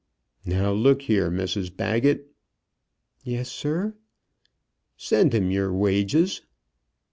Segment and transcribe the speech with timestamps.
[0.47, 2.31] "Now, look here, Mrs Baggett."
[3.23, 3.93] "Yes, sir."
[4.97, 6.41] "Send him your wages."